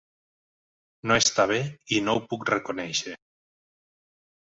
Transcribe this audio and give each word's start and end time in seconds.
No 1.11 1.17
està 1.23 1.45
bé, 1.51 1.59
i 1.97 1.99
no 2.07 2.15
ho 2.15 2.21
puc 2.31 2.47
reconèixer. 2.53 3.15